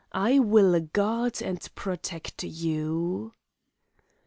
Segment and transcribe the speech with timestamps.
[0.13, 3.33] I will guard you and protect you.